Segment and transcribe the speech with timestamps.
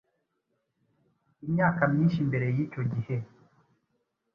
[1.45, 3.15] Imyaka myinshi mbere y’icyo gihe,